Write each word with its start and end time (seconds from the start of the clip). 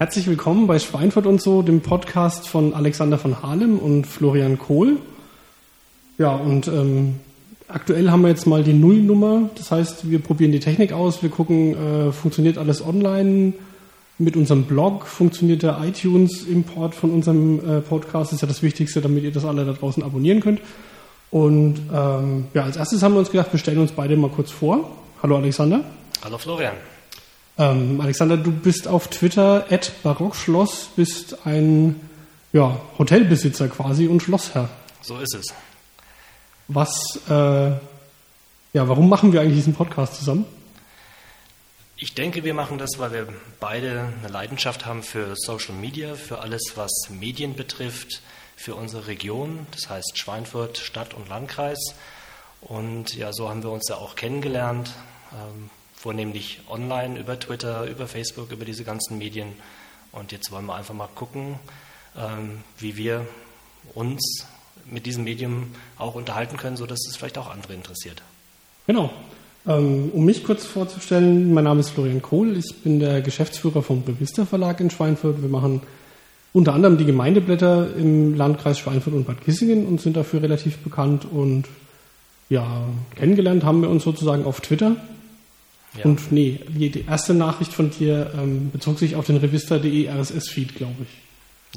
Herzlich 0.00 0.28
willkommen 0.28 0.66
bei 0.66 0.78
Schweinfurt 0.78 1.26
und 1.26 1.42
so, 1.42 1.60
dem 1.60 1.82
Podcast 1.82 2.48
von 2.48 2.72
Alexander 2.72 3.18
von 3.18 3.42
Halem 3.42 3.78
und 3.78 4.06
Florian 4.06 4.58
Kohl. 4.58 4.96
Ja, 6.16 6.34
und 6.36 6.68
ähm, 6.68 7.20
aktuell 7.68 8.10
haben 8.10 8.22
wir 8.22 8.30
jetzt 8.30 8.46
mal 8.46 8.64
die 8.64 8.72
Nullnummer. 8.72 9.50
Das 9.56 9.70
heißt, 9.70 10.10
wir 10.10 10.18
probieren 10.20 10.52
die 10.52 10.58
Technik 10.58 10.94
aus, 10.94 11.22
wir 11.22 11.28
gucken, 11.28 11.74
äh, 11.74 12.12
funktioniert 12.12 12.56
alles 12.56 12.82
online 12.82 13.52
mit 14.16 14.36
unserem 14.36 14.64
Blog, 14.64 15.06
funktioniert 15.06 15.62
der 15.62 15.78
iTunes-Import 15.84 16.94
von 16.94 17.10
unserem 17.10 17.58
äh, 17.58 17.80
Podcast. 17.82 18.32
Ist 18.32 18.40
ja 18.40 18.48
das 18.48 18.62
Wichtigste, 18.62 19.02
damit 19.02 19.22
ihr 19.22 19.32
das 19.32 19.44
alle 19.44 19.66
da 19.66 19.74
draußen 19.74 20.02
abonnieren 20.02 20.40
könnt. 20.40 20.62
Und 21.30 21.78
ähm, 21.92 22.46
ja, 22.54 22.62
als 22.62 22.78
erstes 22.78 23.02
haben 23.02 23.12
wir 23.12 23.18
uns 23.18 23.30
gedacht, 23.30 23.52
wir 23.52 23.60
stellen 23.60 23.76
uns 23.76 23.92
beide 23.92 24.16
mal 24.16 24.30
kurz 24.30 24.50
vor. 24.50 24.96
Hallo 25.22 25.36
Alexander. 25.36 25.84
Hallo 26.24 26.38
Florian. 26.38 26.72
Ähm, 27.60 28.00
Alexander, 28.00 28.38
du 28.38 28.52
bist 28.52 28.88
auf 28.88 29.08
Twitter 29.08 29.66
at 29.70 29.92
Barockschloss, 30.02 30.88
bist 30.96 31.46
ein 31.46 32.00
ja, 32.54 32.80
Hotelbesitzer 32.98 33.68
quasi 33.68 34.06
und 34.06 34.22
Schlossherr. 34.22 34.70
So 35.02 35.18
ist 35.18 35.34
es. 35.34 35.54
Was, 36.68 37.20
äh, 37.28 37.32
ja, 37.32 37.78
warum 38.72 39.10
machen 39.10 39.34
wir 39.34 39.42
eigentlich 39.42 39.56
diesen 39.56 39.74
Podcast 39.74 40.16
zusammen? 40.16 40.46
Ich 41.98 42.14
denke, 42.14 42.44
wir 42.44 42.54
machen 42.54 42.78
das, 42.78 42.98
weil 42.98 43.12
wir 43.12 43.28
beide 43.60 44.10
eine 44.20 44.32
Leidenschaft 44.32 44.86
haben 44.86 45.02
für 45.02 45.34
Social 45.36 45.74
Media, 45.74 46.14
für 46.14 46.38
alles, 46.38 46.72
was 46.76 46.90
Medien 47.10 47.56
betrifft, 47.56 48.22
für 48.56 48.74
unsere 48.74 49.06
Region, 49.06 49.66
das 49.72 49.90
heißt 49.90 50.16
Schweinfurt, 50.16 50.78
Stadt 50.78 51.12
und 51.12 51.28
Landkreis. 51.28 51.94
Und 52.62 53.14
ja, 53.14 53.34
so 53.34 53.50
haben 53.50 53.62
wir 53.62 53.70
uns 53.70 53.86
ja 53.90 53.96
auch 53.96 54.16
kennengelernt. 54.16 54.94
Ähm, 55.32 55.68
vornehmlich 56.00 56.60
online, 56.70 57.18
über 57.18 57.38
Twitter, 57.38 57.84
über 57.84 58.06
Facebook, 58.06 58.50
über 58.52 58.64
diese 58.64 58.84
ganzen 58.84 59.18
Medien. 59.18 59.48
Und 60.12 60.32
jetzt 60.32 60.50
wollen 60.50 60.64
wir 60.64 60.74
einfach 60.74 60.94
mal 60.94 61.08
gucken, 61.14 61.56
ähm, 62.16 62.60
wie 62.78 62.96
wir 62.96 63.26
uns 63.94 64.46
mit 64.90 65.04
diesem 65.04 65.24
Medium 65.24 65.66
auch 65.98 66.14
unterhalten 66.14 66.56
können, 66.56 66.78
sodass 66.78 67.06
es 67.06 67.16
vielleicht 67.16 67.36
auch 67.36 67.50
andere 67.50 67.74
interessiert. 67.74 68.22
Genau. 68.86 69.10
Ähm, 69.66 70.10
um 70.14 70.24
mich 70.24 70.42
kurz 70.42 70.64
vorzustellen, 70.64 71.52
mein 71.52 71.64
Name 71.64 71.80
ist 71.80 71.90
Florian 71.90 72.22
Kohl, 72.22 72.56
ich 72.56 72.82
bin 72.82 72.98
der 72.98 73.20
Geschäftsführer 73.20 73.82
vom 73.82 74.02
Revista 74.06 74.46
Verlag 74.46 74.80
in 74.80 74.88
Schweinfurt. 74.88 75.42
Wir 75.42 75.50
machen 75.50 75.82
unter 76.54 76.72
anderem 76.72 76.96
die 76.96 77.04
Gemeindeblätter 77.04 77.94
im 77.94 78.34
Landkreis 78.36 78.78
Schweinfurt 78.78 79.12
und 79.12 79.26
Bad 79.26 79.42
Kissingen 79.42 79.86
und 79.86 80.00
sind 80.00 80.16
dafür 80.16 80.42
relativ 80.42 80.78
bekannt 80.78 81.26
und 81.30 81.66
ja, 82.48 82.86
kennengelernt 83.16 83.64
haben 83.64 83.82
wir 83.82 83.90
uns 83.90 84.02
sozusagen 84.02 84.44
auf 84.44 84.62
Twitter 84.62 84.96
ja. 85.96 86.04
Und 86.04 86.30
nee, 86.30 86.60
die 86.68 87.04
erste 87.06 87.34
Nachricht 87.34 87.72
von 87.72 87.90
dir 87.90 88.32
ähm, 88.34 88.70
bezog 88.70 88.98
sich 88.98 89.16
auf 89.16 89.26
den 89.26 89.36
revista.de 89.36 90.08
RSS-Feed, 90.08 90.76
glaube 90.76 91.02
ich. 91.02 91.08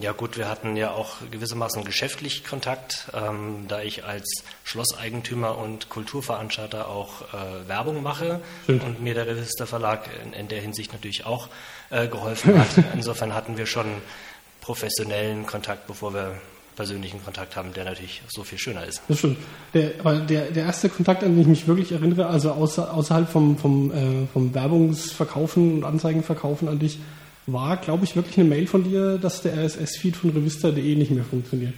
Ja 0.02 0.12
gut, 0.12 0.38
wir 0.38 0.50
hatten 0.50 0.76
ja 0.76 0.92
auch 0.92 1.18
gewissermaßen 1.30 1.84
geschäftlich 1.84 2.44
Kontakt, 2.44 3.12
ähm, 3.14 3.66
da 3.68 3.82
ich 3.82 4.04
als 4.04 4.44
Schlosseigentümer 4.64 5.58
und 5.58 5.90
Kulturveranstalter 5.90 6.88
auch 6.88 7.22
äh, 7.32 7.68
Werbung 7.68 8.02
mache 8.02 8.42
Stimmt. 8.64 8.84
und 8.84 9.04
mir 9.04 9.14
der 9.14 9.28
Revista 9.28 9.68
Verlag 9.68 10.10
in, 10.26 10.34
in 10.34 10.48
der 10.48 10.62
Hinsicht 10.62 10.94
natürlich 10.94 11.28
auch 11.28 11.48
äh, 11.92 12.08
geholfen 12.08 12.58
hat. 12.60 12.70
Insofern 12.96 13.36
hatten 13.36 13.58
wir 13.58 13.68
schon 13.68 13.86
professionellen 14.62 15.46
Kontakt, 15.46 15.86
bevor 15.86 16.16
wir 16.16 16.42
persönlichen 16.76 17.24
Kontakt 17.24 17.56
haben, 17.56 17.74
der 17.74 17.86
natürlich 17.86 18.22
so 18.28 18.44
viel 18.44 18.58
schöner 18.58 18.86
ist. 18.86 19.02
Das 19.08 19.20
stimmt. 19.20 19.38
Der, 19.74 19.92
aber 20.00 20.20
der, 20.20 20.52
der 20.52 20.66
erste 20.66 20.90
Kontakt, 20.90 21.24
an 21.24 21.32
den 21.32 21.42
ich 21.42 21.48
mich 21.48 21.68
wirklich 21.68 21.92
erinnere, 21.92 22.28
also 22.28 22.52
außer, 22.52 22.94
außerhalb 22.94 23.30
vom, 23.30 23.58
vom, 23.58 23.92
äh, 23.92 24.28
vom 24.32 24.54
Werbungsverkaufen 24.54 25.78
und 25.78 25.84
Anzeigenverkaufen 25.84 26.68
an 26.68 26.80
dich, 26.80 27.00
war, 27.46 27.78
glaube 27.78 28.06
ich, 28.06 28.16
wirklich 28.16 28.38
eine 28.38 28.48
Mail 28.48 28.68
von 28.68 28.84
dir, 28.84 29.18
dass 29.18 29.42
der 29.42 29.54
RSS-Feed 29.58 30.16
von 30.16 30.30
revista.de 30.32 30.96
nicht 30.96 31.12
mehr 31.12 31.26
funktioniert. 31.26 31.74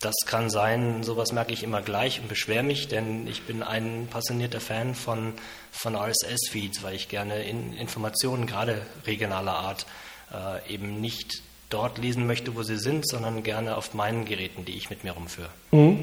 Das 0.00 0.14
kann 0.26 0.50
sein, 0.50 1.02
sowas 1.02 1.32
merke 1.32 1.52
ich 1.52 1.62
immer 1.62 1.80
gleich 1.80 2.20
und 2.20 2.28
beschwere 2.28 2.62
mich, 2.62 2.88
denn 2.88 3.26
ich 3.26 3.42
bin 3.42 3.62
ein 3.62 4.06
passionierter 4.10 4.60
Fan 4.60 4.94
von, 4.94 5.32
von 5.72 5.96
RSS-Feeds, 5.96 6.82
weil 6.82 6.94
ich 6.94 7.08
gerne 7.08 7.42
in 7.44 7.72
Informationen, 7.72 8.46
gerade 8.46 8.82
regionaler 9.06 9.54
Art, 9.54 9.86
äh, 10.32 10.74
eben 10.74 11.00
nicht 11.00 11.42
dort 11.74 11.98
lesen 11.98 12.26
möchte, 12.26 12.54
wo 12.54 12.62
sie 12.62 12.78
sind, 12.78 13.06
sondern 13.06 13.42
gerne 13.42 13.76
auf 13.76 13.92
meinen 13.94 14.24
Geräten, 14.24 14.64
die 14.64 14.72
ich 14.72 14.90
mit 14.90 15.02
mir 15.02 15.12
rumführe. 15.12 15.50
Mhm. 15.72 15.98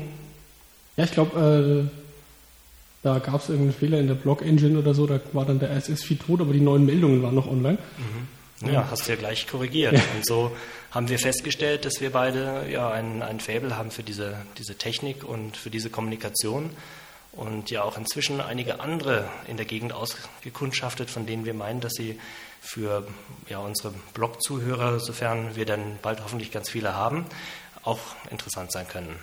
Ja, 0.97 1.05
ich 1.05 1.11
glaube, 1.11 1.89
äh, 1.89 1.97
da 3.03 3.19
gab 3.19 3.41
es 3.41 3.49
irgendeinen 3.49 3.73
Fehler 3.73 3.99
in 3.99 4.07
der 4.07 4.15
Blog-Engine 4.15 4.77
oder 4.77 4.93
so, 4.93 5.07
da 5.07 5.19
war 5.31 5.45
dann 5.45 5.59
der 5.59 5.71
RSS-Feed 5.71 6.21
tot, 6.21 6.41
aber 6.41 6.51
die 6.53 6.59
neuen 6.59 6.85
Meldungen 6.85 7.23
waren 7.23 7.33
noch 7.33 7.47
online. 7.47 7.77
Mhm. 7.97 8.71
Ja, 8.71 8.87
hast 8.91 9.07
du 9.07 9.13
ja 9.13 9.17
gleich 9.17 9.47
korrigiert. 9.47 9.93
Ja. 9.93 10.01
Und 10.15 10.25
so 10.25 10.51
haben 10.91 11.09
wir 11.09 11.17
festgestellt, 11.17 11.85
dass 11.85 12.01
wir 12.01 12.11
beide 12.11 12.65
ja 12.69 12.91
ein, 12.91 13.23
ein 13.23 13.39
Faible 13.39 13.75
haben 13.75 13.89
für 13.89 14.03
diese, 14.03 14.35
diese 14.57 14.75
Technik 14.75 15.23
und 15.23 15.57
für 15.57 15.71
diese 15.71 15.89
Kommunikation 15.89 16.69
und 17.31 17.71
ja 17.71 17.81
auch 17.81 17.97
inzwischen 17.97 18.41
einige 18.41 18.81
andere 18.81 19.29
in 19.47 19.57
der 19.57 19.65
Gegend 19.65 19.93
ausgekundschaftet, 19.93 21.09
von 21.09 21.25
denen 21.25 21.45
wir 21.45 21.53
meinen, 21.53 21.79
dass 21.79 21.93
sie 21.93 22.19
für 22.61 23.05
ja, 23.49 23.59
unsere 23.59 23.93
Blog-Zuhörer, 24.13 24.99
sofern 24.99 25.55
wir 25.55 25.65
dann 25.65 25.97
bald 26.01 26.23
hoffentlich 26.23 26.51
ganz 26.51 26.69
viele 26.69 26.95
haben, 26.95 27.25
auch 27.83 27.99
interessant 28.29 28.71
sein 28.71 28.87
können. 28.87 29.15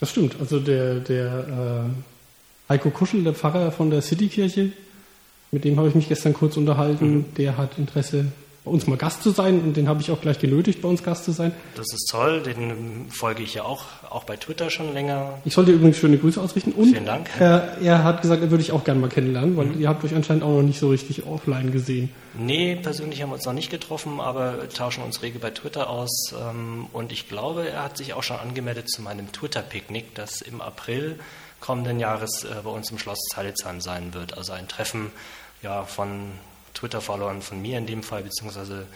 Das 0.00 0.10
stimmt. 0.10 0.36
Also 0.40 0.60
der, 0.60 1.00
der 1.00 1.88
äh, 1.88 2.70
Heiko 2.72 2.90
Kuschel, 2.90 3.24
der 3.24 3.34
Pfarrer 3.34 3.72
von 3.72 3.90
der 3.90 4.00
Citykirche, 4.00 4.72
mit 5.50 5.64
dem 5.64 5.76
habe 5.76 5.88
ich 5.88 5.94
mich 5.94 6.08
gestern 6.08 6.32
kurz 6.32 6.56
unterhalten, 6.56 7.14
mhm. 7.14 7.34
der 7.36 7.56
hat 7.56 7.78
Interesse 7.78 8.26
bei 8.64 8.70
uns 8.70 8.86
mal 8.86 8.96
Gast 8.96 9.22
zu 9.22 9.30
sein 9.30 9.60
und 9.60 9.76
den 9.76 9.88
habe 9.88 10.00
ich 10.00 10.10
auch 10.10 10.20
gleich 10.20 10.38
genötigt, 10.38 10.80
bei 10.80 10.88
uns 10.88 11.02
Gast 11.02 11.24
zu 11.24 11.32
sein. 11.32 11.52
Das 11.74 11.92
ist 11.92 12.08
toll, 12.10 12.42
den 12.42 13.10
folge 13.10 13.42
ich 13.42 13.54
ja 13.54 13.64
auch, 13.64 13.84
auch 14.08 14.24
bei 14.24 14.36
Twitter 14.36 14.70
schon 14.70 14.94
länger. 14.94 15.38
Ich 15.44 15.52
sollte 15.52 15.72
übrigens 15.72 15.98
schöne 15.98 16.16
Grüße 16.16 16.40
ausrichten 16.40 16.72
und 16.72 16.86
Vielen 16.86 17.04
Dank. 17.04 17.28
Er, 17.38 17.76
er 17.82 18.04
hat 18.04 18.22
gesagt, 18.22 18.42
er 18.42 18.50
würde 18.50 18.62
ich 18.62 18.72
auch 18.72 18.82
gerne 18.82 19.00
mal 19.00 19.10
kennenlernen, 19.10 19.56
weil 19.56 19.66
mhm. 19.66 19.80
ihr 19.80 19.88
habt 19.88 20.02
euch 20.02 20.14
anscheinend 20.14 20.44
auch 20.44 20.56
noch 20.56 20.62
nicht 20.62 20.78
so 20.78 20.88
richtig 20.88 21.26
offline 21.26 21.72
gesehen. 21.72 22.08
Nee, 22.38 22.76
persönlich 22.76 23.20
haben 23.22 23.30
wir 23.30 23.34
uns 23.34 23.44
noch 23.44 23.52
nicht 23.52 23.70
getroffen, 23.70 24.18
aber 24.18 24.68
tauschen 24.70 25.04
uns 25.04 25.22
rege 25.22 25.38
bei 25.38 25.50
Twitter 25.50 25.90
aus 25.90 26.32
ähm, 26.32 26.86
und 26.92 27.12
ich 27.12 27.28
glaube, 27.28 27.68
er 27.68 27.84
hat 27.84 27.98
sich 27.98 28.14
auch 28.14 28.22
schon 28.22 28.38
angemeldet 28.38 28.88
zu 28.88 29.02
meinem 29.02 29.30
Twitter-Picknick, 29.30 30.14
das 30.14 30.40
im 30.40 30.60
April 30.62 31.18
kommenden 31.60 32.00
Jahres 32.00 32.44
äh, 32.44 32.54
bei 32.64 32.70
uns 32.70 32.90
im 32.90 32.98
Schloss 32.98 33.18
Zeilitzheim 33.32 33.80
sein 33.80 34.14
wird. 34.14 34.36
Also 34.36 34.52
ein 34.52 34.68
Treffen 34.68 35.10
ja, 35.62 35.84
von 35.84 36.32
Twitter-Followern 36.84 37.40
von 37.40 37.62
mir 37.62 37.78
in 37.78 37.86
dem 37.86 38.02
Fall, 38.02 38.22
beziehungsweise 38.22 38.86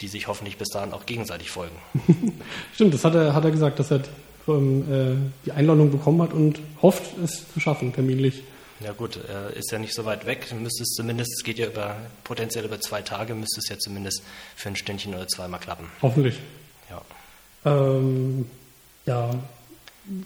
die 0.00 0.08
sich 0.08 0.26
hoffentlich 0.26 0.56
bis 0.56 0.68
dahin 0.68 0.92
auch 0.92 1.06
gegenseitig 1.06 1.50
folgen. 1.50 1.76
Stimmt, 2.74 2.94
das 2.94 3.04
hat 3.04 3.14
er, 3.14 3.34
hat 3.34 3.44
er 3.44 3.50
gesagt, 3.50 3.78
dass 3.78 3.90
er 3.90 4.00
ähm, 4.48 4.82
äh, 4.90 5.46
die 5.46 5.52
Einladung 5.52 5.90
bekommen 5.90 6.20
hat 6.22 6.32
und 6.32 6.60
hofft, 6.82 7.02
es 7.22 7.44
zu 7.52 7.60
schaffen, 7.60 7.92
terminlich. 7.92 8.42
Ja 8.80 8.92
gut, 8.92 9.18
er 9.28 9.50
ist 9.50 9.70
ja 9.70 9.78
nicht 9.78 9.94
so 9.94 10.04
weit 10.04 10.26
weg. 10.26 10.52
Müsste 10.52 10.82
es 10.82 10.90
zumindest, 10.90 11.32
es 11.32 11.44
geht 11.44 11.58
ja 11.58 11.66
über 11.66 11.96
potenziell 12.24 12.64
über 12.64 12.80
zwei 12.80 13.02
Tage, 13.02 13.34
müsste 13.34 13.60
es 13.60 13.68
ja 13.68 13.78
zumindest 13.78 14.22
für 14.56 14.68
ein 14.68 14.76
Stündchen 14.76 15.14
oder 15.14 15.28
zweimal 15.28 15.60
klappen. 15.60 15.86
Hoffentlich. 16.02 16.40
Ja. 16.90 17.02
Ähm, 17.64 18.50
ja, 19.06 19.30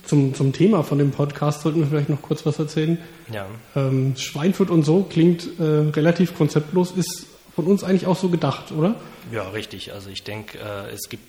zum, 0.05 0.35
zum 0.35 0.53
Thema 0.53 0.83
von 0.83 0.99
dem 0.99 1.13
Podcast 1.13 1.63
sollten 1.63 1.81
wir 1.81 1.87
vielleicht 1.87 2.09
noch 2.09 2.23
kurz 2.23 2.45
was 2.45 2.59
erzählen. 2.59 2.99
Ja. 3.33 3.47
Ähm, 3.77 4.17
Schweinfurt 4.17 4.71
und 4.71 4.83
so 4.83 5.05
klingt 5.05 5.59
äh, 5.59 5.63
relativ 5.63 6.37
konzeptlos, 6.37 6.93
ist 6.93 7.27
von 7.55 7.67
uns 7.67 7.85
eigentlich 7.85 8.07
auch 8.07 8.17
so 8.17 8.29
gedacht, 8.29 8.73
oder? 8.73 8.97
Ja, 9.33 9.49
richtig. 9.51 9.93
Also 9.93 10.11
ich 10.11 10.25
denke, 10.25 10.59
äh, 10.59 10.91
es 10.93 11.09
gibt 11.09 11.25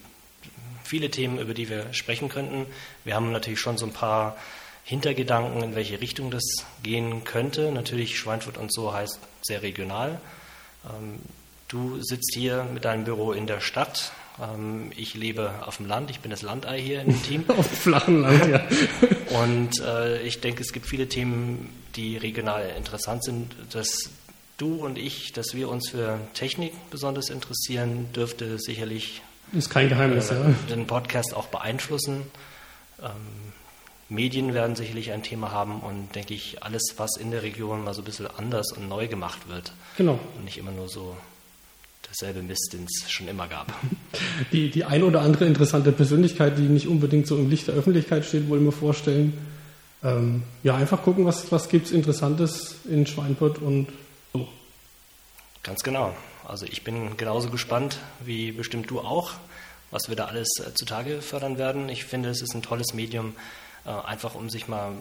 viele 0.84 1.12
Themen, 1.12 1.40
über 1.40 1.54
die 1.54 1.70
wir 1.70 1.94
sprechen 1.94 2.30
könnten. 2.30 2.66
Wir 3.04 3.16
haben 3.16 3.32
natürlich 3.32 3.60
schon 3.60 3.78
so 3.78 3.86
ein 3.86 3.94
paar 3.94 4.36
Hintergedanken, 4.84 5.62
in 5.62 5.76
welche 5.76 6.02
Richtung 6.02 6.32
das 6.32 6.66
gehen 6.82 7.24
könnte. 7.24 7.72
Natürlich 7.72 8.18
Schweinfurt 8.18 8.58
und 8.58 8.74
so 8.74 8.92
heißt 8.92 9.20
sehr 9.44 9.62
regional. 9.62 10.20
Ähm, 10.86 11.20
du 11.68 12.02
sitzt 12.02 12.34
hier 12.34 12.66
mit 12.74 12.86
deinem 12.86 13.04
Büro 13.04 13.32
in 13.32 13.46
der 13.46 13.60
Stadt 13.60 14.12
ich 14.96 15.16
lebe 15.16 15.52
auf 15.66 15.78
dem 15.78 15.88
Land, 15.88 16.10
ich 16.12 16.22
bin 16.22 16.32
das 16.32 16.42
Landei 16.42 16.82
hier 16.82 17.02
im 17.02 17.22
Team. 17.24 17.46
auf 17.58 17.68
dem 17.68 17.78
flachen 17.78 18.22
Land, 18.22 18.48
ja. 18.48 18.62
Und 19.42 19.80
äh, 19.82 20.22
ich 20.22 20.40
denke, 20.40 20.62
es 20.62 20.72
gibt 20.72 20.86
viele 20.86 21.08
Themen, 21.08 21.70
die 21.96 22.18
regional 22.18 22.74
interessant 22.78 23.24
sind. 23.24 23.56
Dass 23.72 24.10
du 24.58 24.86
und 24.86 24.98
ich, 24.98 25.34
dass 25.34 25.54
wir 25.54 25.70
uns 25.70 25.90
für 25.90 26.20
Technik 26.34 26.74
besonders 26.90 27.30
interessieren, 27.30 28.12
dürfte 28.14 28.58
sicherlich 28.60 29.22
ist 29.54 29.70
kein 29.70 29.90
Geheimnis, 29.90 30.30
äh, 30.30 30.36
ja. 30.36 30.54
den 30.70 30.86
Podcast 30.86 31.36
auch 31.36 31.48
beeinflussen. 31.48 32.24
Ähm, 33.02 33.54
Medien 34.10 34.54
werden 34.54 34.76
sicherlich 34.76 35.12
ein 35.12 35.24
Thema 35.24 35.52
haben 35.52 35.82
und 35.82 36.16
denke 36.16 36.34
ich, 36.34 36.64
alles, 36.64 36.96
was 36.98 37.18
in 37.18 37.32
der 37.32 37.44
Region 37.44 37.84
mal 37.84 37.94
so 37.94 38.02
ein 38.02 38.06
bisschen 38.06 38.28
anders 38.28 38.72
und 38.72 38.88
neu 38.88 39.08
gemacht 39.08 39.48
wird. 39.48 39.72
Genau. 39.98 40.20
Und 40.36 40.46
nicht 40.46 40.58
immer 40.58 40.72
nur 40.72 40.90
so 40.90 41.16
derselbe 42.10 42.42
Mist, 42.42 42.74
den 42.74 42.86
es 42.86 43.10
schon 43.10 43.28
immer 43.28 43.48
gab. 43.48 43.74
Die, 44.52 44.70
die 44.70 44.84
ein 44.84 45.04
oder 45.04 45.22
andere 45.22 45.46
interessante 45.46 45.92
Persönlichkeit, 45.92 46.58
die 46.58 46.64
nicht 46.64 46.88
unbedingt 46.88 47.28
so 47.28 47.38
im 47.38 47.50
Licht 47.50 47.68
der 47.68 47.76
Öffentlichkeit 47.76 48.26
steht, 48.26 48.50
wollen 48.50 48.66
wir 48.66 48.72
vorstellen. 48.72 49.34
Ähm, 50.04 50.44
ja, 50.64 50.76
einfach 50.76 51.04
gucken, 51.04 51.26
was, 51.26 51.52
was 51.52 51.70
gibt 51.70 51.88
es 51.88 51.92
Interessantes 51.92 52.78
in 52.90 53.06
Schweinfurt 53.06 53.60
und 53.60 53.88
so. 54.34 54.48
Ganz 55.62 55.84
genau. 55.84 56.16
Also 56.48 56.66
ich 56.66 56.84
bin 56.84 57.16
genauso 57.18 57.50
gespannt 57.50 58.00
wie 58.26 58.52
bestimmt 58.52 58.90
du 58.90 59.00
auch, 59.00 59.34
was 59.92 60.10
wir 60.10 60.16
da 60.16 60.26
alles 60.26 60.50
äh, 60.60 60.74
zutage 60.74 61.22
fördern 61.22 61.58
werden. 61.58 61.90
Ich 61.90 62.06
finde, 62.06 62.30
es 62.30 62.42
ist 62.42 62.56
ein 62.56 62.64
tolles 62.64 62.94
Medium, 62.94 63.36
äh, 63.86 63.90
einfach 63.90 64.36
um 64.36 64.50
sich 64.50 64.68
mal 64.68 64.94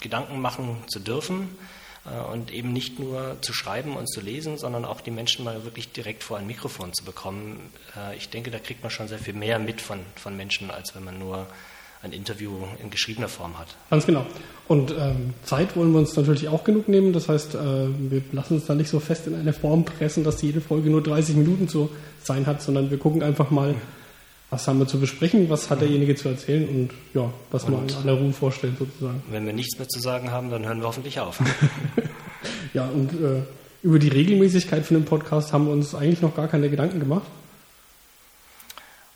Gedanken 0.00 0.40
machen 0.40 0.78
zu 0.88 0.98
dürfen 0.98 1.48
und 2.32 2.52
eben 2.52 2.72
nicht 2.72 2.98
nur 2.98 3.36
zu 3.40 3.52
schreiben 3.52 3.96
und 3.96 4.08
zu 4.08 4.20
lesen, 4.20 4.58
sondern 4.58 4.84
auch 4.84 5.00
die 5.00 5.10
Menschen 5.10 5.44
mal 5.44 5.64
wirklich 5.64 5.92
direkt 5.92 6.22
vor 6.22 6.38
ein 6.38 6.46
Mikrofon 6.46 6.92
zu 6.92 7.04
bekommen. 7.04 7.70
Äh, 7.96 8.16
ich 8.16 8.28
denke, 8.30 8.50
da 8.50 8.58
kriegt 8.58 8.82
man 8.82 8.90
schon 8.90 9.08
sehr 9.08 9.18
viel 9.18 9.34
mehr 9.34 9.58
mit 9.58 9.80
von, 9.80 10.00
von 10.14 10.36
Menschen, 10.36 10.70
als 10.70 10.94
wenn 10.94 11.04
man 11.04 11.18
nur 11.18 11.46
ein 12.02 12.12
Interview 12.12 12.50
in 12.82 12.90
geschriebener 12.90 13.28
Form 13.28 13.58
hat. 13.58 13.68
Ganz 13.90 14.06
genau. 14.06 14.26
Und 14.68 14.92
ähm, 14.92 15.34
Zeit 15.44 15.76
wollen 15.76 15.92
wir 15.92 15.98
uns 15.98 16.16
natürlich 16.16 16.48
auch 16.48 16.64
genug 16.64 16.88
nehmen. 16.88 17.12
Das 17.12 17.28
heißt, 17.28 17.54
äh, 17.54 17.58
wir 17.58 18.22
lassen 18.32 18.54
uns 18.54 18.66
da 18.66 18.74
nicht 18.74 18.90
so 18.90 19.00
fest 19.00 19.26
in 19.26 19.34
eine 19.34 19.52
Form 19.52 19.84
pressen, 19.84 20.24
dass 20.24 20.42
jede 20.42 20.60
Folge 20.60 20.90
nur 20.90 21.02
30 21.02 21.36
Minuten 21.36 21.68
zu 21.68 21.90
sein 22.22 22.46
hat, 22.46 22.62
sondern 22.62 22.90
wir 22.90 22.98
gucken 22.98 23.22
einfach 23.22 23.50
mal, 23.50 23.74
was 24.50 24.68
haben 24.68 24.78
wir 24.78 24.86
zu 24.86 25.00
besprechen, 25.00 25.50
was 25.50 25.70
hat 25.70 25.80
derjenige 25.80 26.14
zu 26.14 26.28
erzählen 26.28 26.68
und 26.68 26.90
ja, 27.14 27.32
was 27.50 27.64
und 27.64 27.72
man 27.72 27.88
in 27.88 27.94
aller 27.96 28.12
Ruhe 28.12 28.32
vorstellt 28.32 28.78
sozusagen. 28.78 29.22
Wenn 29.28 29.44
wir 29.44 29.52
nichts 29.52 29.76
mehr 29.78 29.88
zu 29.88 29.98
sagen 30.00 30.30
haben, 30.30 30.50
dann 30.50 30.64
hören 30.64 30.80
wir 30.80 30.86
hoffentlich 30.86 31.18
auf. 31.18 31.40
ja, 32.76 32.84
und 32.84 33.10
äh, 33.14 33.42
über 33.82 33.98
die 33.98 34.08
Regelmäßigkeit 34.08 34.84
von 34.84 34.98
dem 34.98 35.06
Podcast 35.06 35.54
haben 35.54 35.64
wir 35.64 35.72
uns 35.72 35.94
eigentlich 35.94 36.20
noch 36.20 36.36
gar 36.36 36.46
keine 36.46 36.68
Gedanken 36.68 37.00
gemacht. 37.00 37.26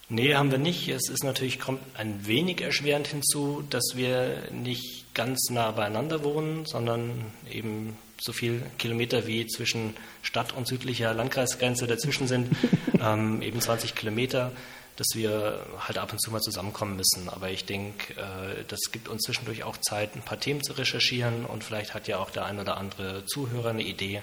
Nee, 0.09 0.35
haben 0.35 0.51
wir 0.51 0.57
nicht. 0.57 0.89
Es 0.89 1.11
ist 1.11 1.25
natürlich, 1.25 1.61
kommt 1.61 1.81
ein 1.93 2.27
wenig 2.27 2.62
erschwerend 2.62 3.09
hinzu, 3.09 3.62
dass 3.69 3.93
wir 3.97 4.45
nicht 4.51 5.15
ganz 5.15 5.51
nah 5.51 5.73
beieinander 5.73 6.25
wohnen, 6.25 6.65
sondern 6.65 7.11
eben 7.53 7.99
so 8.19 8.33
viel 8.33 8.62
Kilometer 8.79 9.27
wie 9.27 9.47
zwischen 9.47 9.95
Stadt 10.23 10.57
und 10.57 10.67
südlicher 10.67 11.12
Landkreisgrenze 11.12 11.87
dazwischen 11.87 12.29
sind, 12.29 12.49
ähm, 12.99 13.43
eben 13.43 13.61
20 13.61 13.95
Kilometer, 13.95 14.53
dass 14.97 15.09
wir 15.15 15.61
halt 15.79 15.99
ab 15.99 16.13
und 16.13 16.21
zu 16.21 16.31
mal 16.31 16.41
zusammenkommen 16.41 16.97
müssen. 16.97 17.29
Aber 17.29 17.51
ich 17.51 17.65
denke, 17.65 18.15
äh, 18.15 18.65
das 18.69 18.81
gibt 18.93 19.09
uns 19.09 19.23
zwischendurch 19.23 19.65
auch 19.65 19.77
Zeit, 19.79 20.17
ein 20.17 20.23
paar 20.23 20.41
Themen 20.41 20.63
zu 20.63 20.75
recherchieren 20.75 21.45
und 21.47 21.65
vielleicht 21.65 21.95
hat 21.95 22.09
ja 22.09 22.19
auch 22.19 22.31
der 22.31 22.45
ein 22.45 22.59
oder 22.59 22.77
andere 22.77 23.25
Zuhörer 23.27 23.71
eine 23.71 23.83
Idee, 23.83 24.23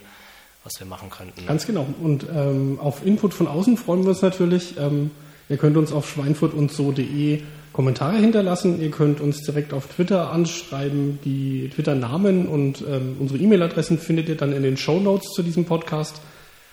was 0.63 0.73
wir 0.79 0.85
machen 0.87 1.09
könnten. 1.09 1.45
Ganz 1.45 1.65
genau. 1.65 1.87
Und 2.01 2.25
ähm, 2.33 2.79
auf 2.79 3.05
Input 3.05 3.33
von 3.33 3.47
außen 3.47 3.77
freuen 3.77 4.03
wir 4.03 4.09
uns 4.09 4.21
natürlich. 4.21 4.77
Ähm, 4.77 5.11
Ihr 5.49 5.57
könnt 5.57 5.77
uns 5.77 5.93
auf 5.93 6.09
schweinfurtundso.de 6.09 7.41
Kommentare 7.71 8.17
hinterlassen. 8.17 8.81
Ihr 8.81 8.91
könnt 8.91 9.21
uns 9.21 9.43
direkt 9.43 9.73
auf 9.73 9.87
Twitter 9.87 10.31
anschreiben. 10.31 11.19
Die 11.23 11.69
Twitter-Namen 11.73 12.47
und 12.47 12.83
ähm, 12.87 13.15
unsere 13.19 13.39
E-Mail-Adressen 13.39 13.97
findet 13.97 14.27
ihr 14.27 14.35
dann 14.35 14.51
in 14.51 14.63
den 14.63 14.77
Show 14.77 14.99
Notes 14.99 15.31
zu 15.33 15.43
diesem 15.43 15.65
Podcast. 15.65 16.19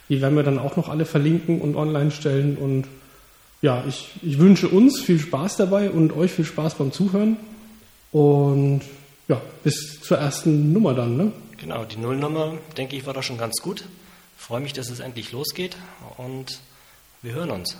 Die 0.08 0.20
werden 0.20 0.34
wir 0.34 0.42
dann 0.42 0.58
auch 0.58 0.76
noch 0.76 0.88
alle 0.88 1.04
verlinken 1.04 1.60
und 1.60 1.76
online 1.76 2.10
stellen. 2.10 2.56
Und 2.56 2.86
ja, 3.64 3.82
ich, 3.88 4.10
ich 4.22 4.38
wünsche 4.38 4.68
uns 4.68 5.00
viel 5.00 5.18
Spaß 5.18 5.56
dabei 5.56 5.90
und 5.90 6.12
euch 6.12 6.30
viel 6.30 6.44
Spaß 6.44 6.74
beim 6.74 6.92
Zuhören. 6.92 7.38
Und 8.12 8.82
ja, 9.26 9.40
bis 9.62 10.02
zur 10.02 10.18
ersten 10.18 10.74
Nummer 10.74 10.92
dann. 10.92 11.16
Ne? 11.16 11.32
Genau, 11.56 11.86
die 11.86 11.96
Nullnummer, 11.96 12.58
denke 12.76 12.94
ich, 12.94 13.06
war 13.06 13.14
doch 13.14 13.22
schon 13.22 13.38
ganz 13.38 13.62
gut. 13.62 13.86
Freue 14.36 14.60
mich, 14.60 14.74
dass 14.74 14.90
es 14.90 15.00
endlich 15.00 15.32
losgeht 15.32 15.78
und 16.18 16.60
wir 17.22 17.32
hören 17.32 17.52
uns. 17.52 17.78